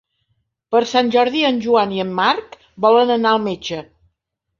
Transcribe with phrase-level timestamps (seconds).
[0.75, 2.57] Per Sant Jordi en Joan i en Marc
[2.87, 3.83] volen anar al metge.